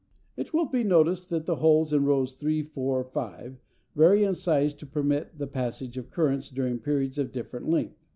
It 0.35 0.51
will 0.51 0.65
be 0.65 0.83
noticed 0.83 1.29
that 1.29 1.45
the 1.45 1.57
holes 1.57 1.93
in 1.93 2.05
rows 2.05 2.33
3, 2.33 2.63
4, 2.63 3.03
5 3.03 3.59
vary 3.95 4.23
in 4.23 4.33
size 4.33 4.73
to 4.73 4.87
permit 4.87 5.37
the 5.37 5.45
passage 5.45 5.95
of 5.95 6.09
currents 6.09 6.49
during 6.49 6.79
periods 6.79 7.19
of 7.19 7.31
different 7.31 7.69
length. 7.69 8.03